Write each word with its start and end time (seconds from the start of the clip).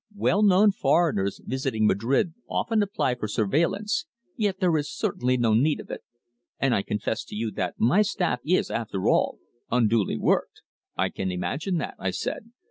Well 0.15 0.41
known 0.41 0.71
foreigners 0.71 1.39
visiting 1.45 1.85
Madrid 1.85 2.33
often 2.49 2.81
apply 2.81 3.13
for 3.13 3.27
surveillance, 3.27 4.07
yet 4.35 4.59
there 4.59 4.75
is 4.75 4.89
certainly 4.91 5.37
no 5.37 5.53
need 5.53 5.79
of 5.79 5.91
it. 5.91 6.01
And 6.59 6.73
I 6.73 6.81
confess 6.81 7.23
to 7.25 7.35
you 7.35 7.51
that 7.51 7.79
my 7.79 8.01
staff 8.01 8.39
is, 8.43 8.71
after 8.71 9.07
all, 9.07 9.37
unduly 9.69 10.17
worked." 10.17 10.63
"I 10.97 11.09
can 11.09 11.27
quite 11.27 11.35
imagine 11.35 11.77
that," 11.77 11.93
I 11.99 12.09
said. 12.09 12.49